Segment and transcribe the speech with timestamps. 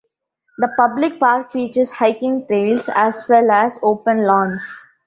[0.57, 4.65] The public park features hiking trails, as well as open lawns.